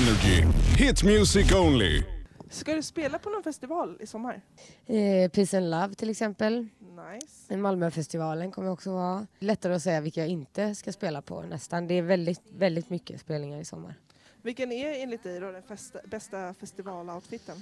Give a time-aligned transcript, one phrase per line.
[0.00, 0.44] Energy.
[0.76, 2.02] Hit music only.
[2.50, 4.40] Ska du spela på någon festival i sommar?
[4.86, 6.68] Eh, Peace and Love till exempel.
[7.12, 7.56] Nice.
[7.56, 9.26] Malmöfestivalen kommer också vara.
[9.38, 11.86] Lättare att säga vilka jag inte ska spela på nästan.
[11.86, 13.94] Det är väldigt, väldigt mycket spelningar i sommar.
[14.42, 17.56] Vilken är enligt dig då den festa, bästa festivaloutfiten?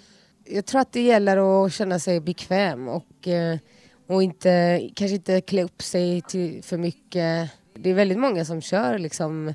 [0.45, 3.59] Jag tror att det gäller att känna sig bekväm och, eh,
[4.07, 7.51] och inte, kanske inte klä upp sig till för mycket.
[7.75, 9.55] Det är väldigt många som kör liksom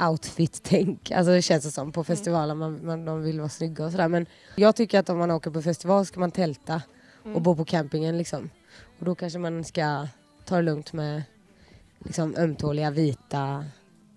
[0.00, 1.10] outfit-tänk.
[1.10, 4.08] Alltså det känns det som på festivaler, man, man, de vill vara snygga och sådär.
[4.08, 4.26] Men
[4.56, 6.82] jag tycker att om man åker på festival ska man tälta
[7.34, 8.50] och bo på campingen liksom.
[8.98, 10.08] Och då kanske man ska
[10.44, 11.22] ta det lugnt med
[11.98, 13.64] liksom ömtåliga vita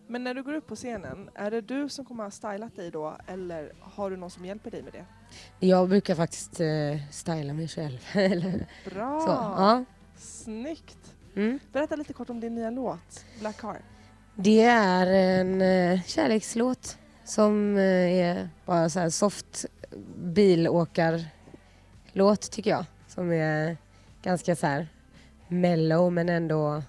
[0.07, 2.75] Men när du går upp på scenen, är det du som kommer att ha stylat
[2.75, 5.05] dig då eller har du någon som hjälper dig med det?
[5.67, 7.99] Jag brukar faktiskt uh, styla mig själv.
[8.85, 9.19] Bra!
[9.19, 9.27] så.
[9.27, 9.85] Ja.
[10.17, 11.15] Snyggt!
[11.35, 11.59] Mm.
[11.71, 13.81] Berätta lite kort om din nya låt, Black Car.
[14.39, 19.65] Det är en uh, kärlekslåt som uh, är bara så här soft
[20.17, 21.31] bilåkarlåt
[22.51, 22.85] tycker jag.
[23.07, 23.77] Som är
[24.21, 24.87] ganska så här
[25.47, 26.83] mellow men ändå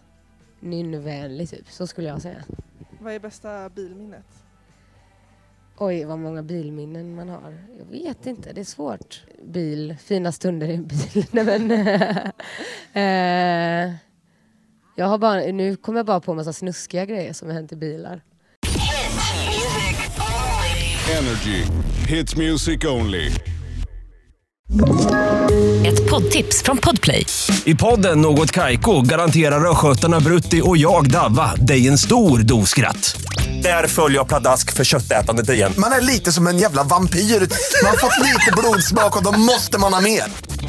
[0.61, 1.71] nynnvänlig typ.
[1.71, 2.45] Så skulle jag säga.
[3.01, 4.27] Vad är bästa bilminnet?
[5.79, 7.59] Oj, vad många bilminnen man har.
[7.79, 9.25] Jag vet inte, det är svårt.
[9.43, 11.27] Bil, fina stunder i en bil.
[11.31, 11.71] Nej, men,
[12.93, 13.95] eh,
[14.99, 17.73] jag har bara, nu kommer jag bara på en massa snuskiga grejer som har hänt
[17.73, 18.21] i bilar.
[21.19, 21.65] Energy.
[22.09, 23.31] Hit music only.
[25.87, 27.27] Ett poddtips från Podplay.
[27.65, 33.21] I podden Något Kaiko garanterar östgötarna Brutti och jag, Davva, dig en stor dos skratt.
[33.63, 35.73] Där följer jag pladask för köttätandet igen.
[35.79, 37.21] Man är lite som en jävla vampyr.
[37.83, 40.48] Man har fått lite blodsmak och då måste man ha mer.